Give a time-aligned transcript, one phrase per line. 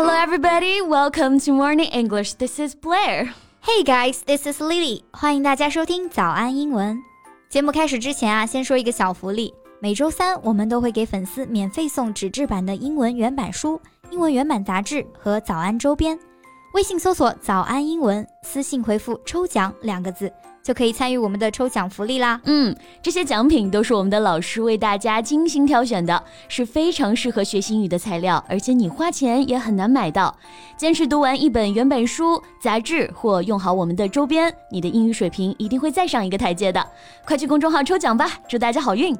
[0.00, 0.80] Hello, everybody.
[0.80, 2.34] Welcome to Morning English.
[2.34, 3.34] This is Blair.
[3.60, 5.02] Hey guys, this is Lily.
[5.10, 7.02] 欢迎大家收听早安英文。
[7.48, 9.52] 节目开始之前啊，先说一个小福利。
[9.80, 13.80] 每周三我们都会给粉丝免费送纸质版的英文原版书、
[14.12, 16.16] 英文原版杂志和早安周边。
[16.74, 20.32] 微信搜索“早安英文”，私信回复“抽奖”两个字。
[20.68, 22.38] 就可以参与我们的抽奖福利啦。
[22.44, 30.36] 嗯，这些奖品都是我们的老师为大家精心挑选的，是非常适合学英语的材料，而且你花钱也很难买到。
[30.76, 36.86] 坚持读完一本原版书、杂志或用好我们的周边，你的英语水平一定会再上一个台阶的。
[37.24, 39.16] 快去公众号抽奖吧，祝大家好运！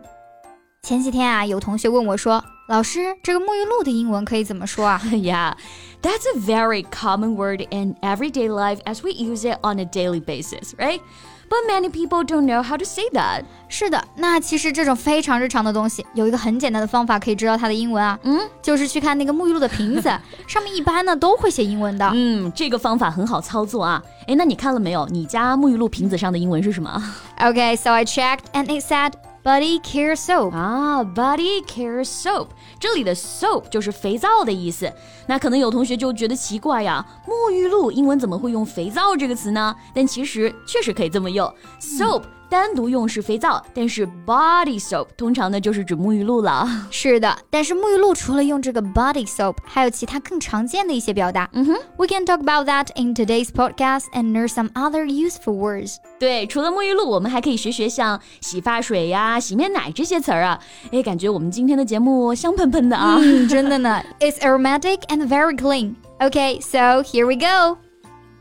[0.83, 5.55] 前几天啊，有同学问我说：“老师，这个沐浴露的英文可以怎么说啊？” Yeah,
[6.03, 10.21] that's a very common word in everyday life as we use it on a daily
[10.23, 11.01] basis, right?
[11.49, 13.45] But many people don't know how to say that.
[13.69, 20.11] 是的，那其实这种非常日常的东西，有一个很简单的方法可以知道它的英文啊，嗯，就是去看那个沐浴露的瓶子，
[20.47, 22.11] 上面一般呢都会写英文的。
[22.15, 24.03] 嗯，这个方法很好操作啊。
[24.27, 25.07] 哎，那你看了没有？
[25.09, 27.03] 你家沐浴露瓶子上的英文是什么
[27.39, 29.13] ？Okay, so I checked and it said
[29.49, 34.93] Body care soap 啊，body care soap，这里的 soap 就是肥皂的意思。
[35.27, 39.75] 那可能有同学就觉得奇怪呀，沐浴露英文怎么会用肥皂这个词呢？
[39.95, 42.25] 但其实确实可以这么用，soap。
[42.51, 46.67] 单独用是肥皂，但是 body soap 通常呢就是指沐浴露了。
[46.91, 51.49] 是的，但是沐浴露除了用这个 body soap，还有其他更常见的一些表达。
[51.53, 55.97] 嗯哼，We can talk about that in today's podcast and learn some other useful words。
[56.19, 60.59] 对，除了沐浴露，我们还可以学学像洗发水呀、洗面奶这些词儿啊。
[60.91, 63.17] 哎，感觉我们今天的节目香喷喷的啊！
[63.21, 64.03] 嗯，真的呢。
[64.21, 65.95] It's aromatic and very clean.
[66.19, 67.79] Okay, so here we go.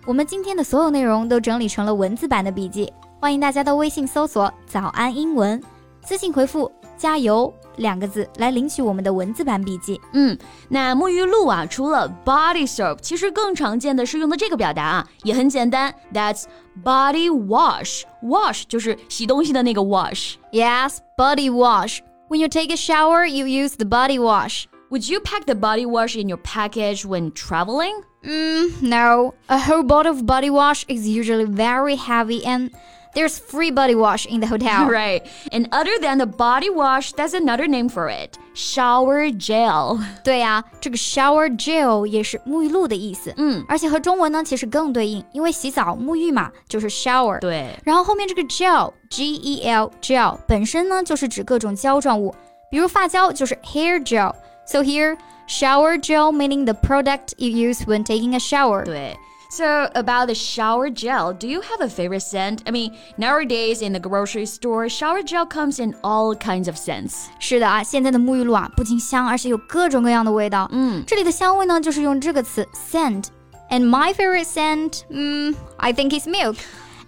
[0.05, 2.91] 我们今天的所有内容都整理成了文字版的笔记。
[3.20, 5.62] 欢迎大家到微信搜索“早安英文”，
[6.04, 10.00] 私信回复“加油”两个字来领取我们的文字版笔记。
[10.12, 10.36] 嗯，
[10.68, 16.44] 那沐浴露啊，除了 body soap，其实更常见的是用的这个表达啊，也很简单，That's
[16.84, 22.00] body wash。wash 就是洗东西的那个 wash。Yes, body wash.
[22.28, 24.64] When you take a shower, you use the body wash.
[24.90, 28.02] Would you pack the body wash in your package when traveling?
[28.22, 29.32] Mm, no.
[29.48, 32.70] A whole bottle of body wash is usually very heavy and
[33.16, 34.88] there's free body wash in the hotel.
[34.88, 35.22] Right.
[35.50, 38.38] And other than the body wash, that's another name for it.
[38.54, 39.98] Shower gel.
[40.24, 43.32] 对呀、啊，这个 shower gel 也是沐浴露的意思。
[43.36, 47.38] 嗯，而且和中文呢其实更对应，因为洗澡沐浴嘛就是 shower。
[47.40, 47.74] 对。
[47.84, 52.34] 然后后面这个 gel G E L gel 本身呢就是指各种胶状物，
[52.70, 55.16] 比如发胶就是 hair gel。So here
[55.48, 58.84] shower gel meaning the product you use when taking a shower.
[58.84, 59.16] 对。
[59.48, 62.62] so, about the shower gel, do you have a favorite scent?
[62.66, 67.26] I mean, nowadays in the grocery store, shower gel comes in all kinds of scents.
[67.38, 70.66] 是的啊，现在的沐浴露啊，不仅香，而且有各种各样的味道。
[70.72, 76.56] 嗯，这里的香味呢，就是用这个词 scent。And my favorite scent, mm, I think it's milk.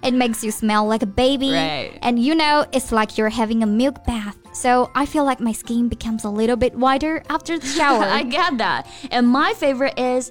[0.02, 1.52] It makes you smell like a baby.
[1.52, 1.98] Right.
[2.02, 4.34] And you know, it's like you're having a milk bath.
[4.52, 8.04] So I feel like my skin becomes a little bit whiter after the shower.
[8.04, 8.86] I get that.
[9.10, 10.30] And my favorite is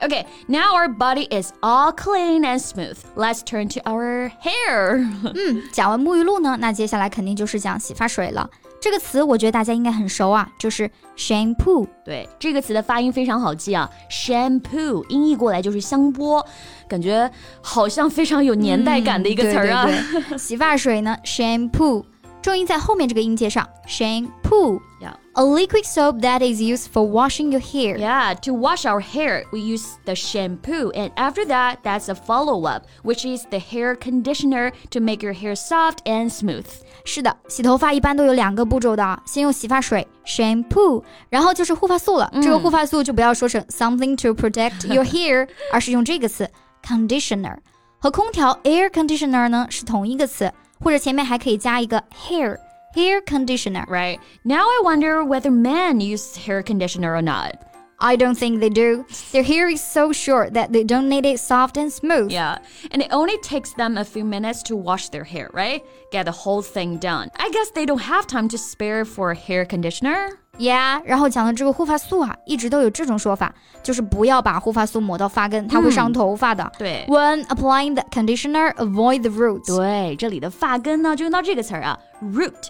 [0.00, 2.96] Okay, now our body is all clean and smooth.
[3.16, 5.04] Let's turn to our hair.
[5.34, 8.48] 嗯，讲完沐浴露呢，那接下来肯定就是讲洗发水了。
[8.80, 11.84] 这个词我觉得大家应该很熟啊，就是 shampoo。
[12.04, 16.46] 对，这个词的发音非常好记啊，shampoo 音译过来就是香波，
[16.88, 17.28] 感觉
[17.60, 19.84] 好像非常有年代感的一个词儿啊。
[19.84, 22.04] 对对对洗发水呢，shampoo。
[22.40, 24.80] 重音在后面这个音节上，shampoo。
[25.02, 25.14] Yeah.
[25.37, 27.97] A liquid soap that is used for washing your hair.
[27.97, 30.91] Yeah, to wash our hair, we use the shampoo.
[30.91, 35.33] And after that, that's a follow up, which is the hair conditioner to make your
[35.33, 36.65] hair soft and smooth.
[37.03, 42.29] 是的，洗头发一般都有两个步骤的，先用洗发水 shampoo，然后就是护发素了。
[42.33, 46.49] 嗯、这个护发素就不要说成 something to protect your hair， 而是用这个词
[46.85, 47.57] conditioner。
[47.99, 50.51] 和空调 air conditioner 呢是同一个词。
[50.83, 52.57] 或者前面还可以加一个 hair
[52.97, 53.85] hair conditioner.
[53.87, 54.19] Right.
[54.43, 57.55] Now I wonder whether men use hair conditioner or not.
[57.99, 59.05] I don't think they do.
[59.31, 62.31] Their hair is so short that they don't need it soft and smooth.
[62.31, 62.57] Yeah,
[62.91, 65.81] and it only takes them a few minutes to wash their hair, right?
[66.11, 67.29] Get the whole thing done.
[67.37, 70.31] I guess they don't have time to spare for a hair conditioner.
[70.57, 76.69] Yeah，然后讲的这个护发素啊，一直都有这种说法，就是不要把护发素抹到发根，它会伤头发的。
[76.77, 79.73] 对，When applying the conditioner, avoid the roots。
[79.77, 82.69] 对，这里的发根呢，就用到这个词儿啊，root。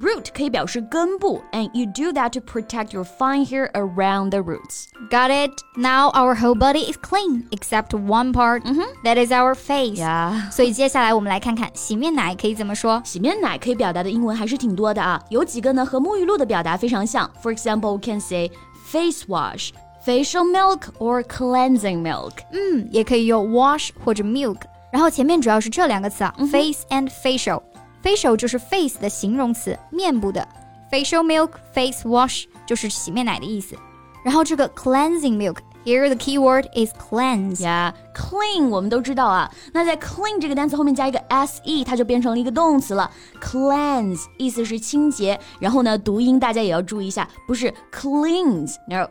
[0.00, 4.86] Root 可以表示根部，and you do that to protect your fine hair around the roots.
[5.08, 5.52] Got it?
[5.76, 8.62] Now our whole body is clean except one part.
[9.04, 10.00] That is our face.
[10.00, 10.50] Yeah.
[10.50, 13.00] 所以接下来我们来看看洗面奶可以怎么说。
[13.04, 17.30] 洗面奶可以表达的英文还是挺多的啊，有几个呢和沐浴露的表达非常像。
[17.40, 18.50] For example, we can say
[18.84, 19.70] face wash,
[20.04, 22.32] facial milk, or cleansing milk.
[22.50, 24.62] 嗯，也可以用 wash 或者 milk。
[24.90, 27.62] 然后前面主要是这两个词啊、face and facial。
[28.03, 30.47] Facial 就是 face 的形容词，面部的。
[30.91, 33.75] facial milk, face wash 就是洗面奶的意思。
[34.23, 35.57] 然后这个 cleansing milk。
[35.85, 37.61] Here the key word is cleanse.
[37.61, 39.49] Yeah, clean 我们都知道啊。
[39.71, 43.09] 那在 clean 这个单词后面加一个 se，它就变成了一个动词了。
[43.41, 49.09] Cleanse 意思是清洁，然后呢，读音大家也要注意一下，不是 cleans，no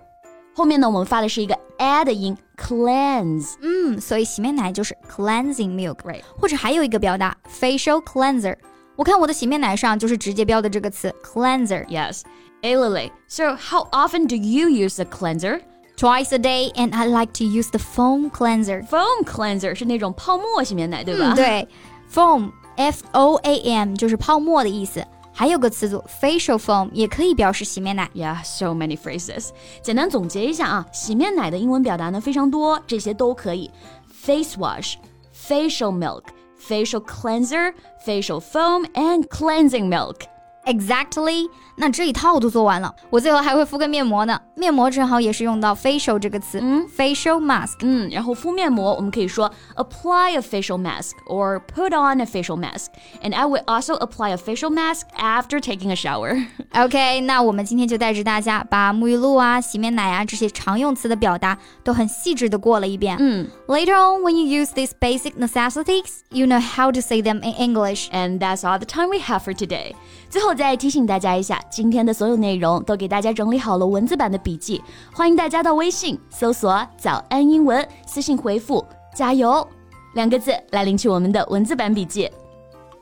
[0.54, 3.54] 后面呢我们发的是一个 a 的音，cleanse。
[3.62, 8.56] 嗯，所以洗面奶就是 cleansing milk，Right 或者还有一个表达 facial cleanser。
[8.97, 11.85] 我看我的洗面奶上就是直接标的这个词 cleanser。
[11.87, 12.21] Yes.
[12.61, 15.61] Hey Lily, so how often do you use a cleanser?
[15.97, 18.83] Twice a day, and I like to use the foam cleanser.
[18.87, 21.33] Foam cleanser 是那种泡沫洗面奶，对吧？
[21.33, 21.67] 嗯，对，
[22.11, 25.05] foam f o a m 就是泡沫的意思。
[25.35, 28.09] 还有个词组 facial foam 也可以表示洗面奶。
[28.13, 29.49] Yeah, so many phrases.
[29.81, 33.69] 简单总结一下啊，洗面奶的英文表达呢非常多，这些都可以。
[34.09, 34.95] Face wash,
[35.35, 36.23] facial milk,
[36.58, 37.74] facial cleanser,
[38.04, 40.24] facial foam, and cleansing milk
[40.67, 44.39] Exactly，那这一套都做完了，我最后还会敷个面膜呢。
[44.55, 47.79] 面膜正好也是用到 facial 这个词，嗯，facial mask。
[47.81, 52.85] 嗯，然后敷面膜，我们可以说 apply a facial mask or put on a facial mask.
[53.21, 56.45] And I would also apply a facial mask after taking a shower.
[56.71, 63.17] OK，那我们今天就带着大家把沐浴露啊、洗面奶啊这些常用词的表达都很细致的过了一遍。
[63.19, 67.53] 嗯 Later on, when you use these basic necessities, you know how to say them in
[67.55, 68.07] English.
[68.11, 69.93] And that's all the time we have for today.
[70.29, 74.82] 最后 再提醒大家一下，今天的所有内容都给大家整理好了文字版的笔记，
[75.14, 78.84] 欢迎大家到微信搜索“早安英文”，私信回复
[79.14, 79.66] “加油”
[80.14, 82.28] 两个字来领取我们的文字版笔记。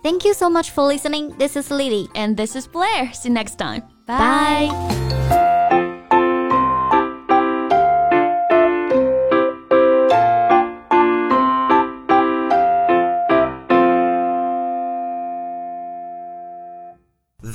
[0.02, 1.32] Thank you so much for listening.
[1.38, 2.08] This is Lily.
[2.12, 3.10] And this is Blair.
[3.12, 3.82] See you next time.
[4.06, 5.05] Bye.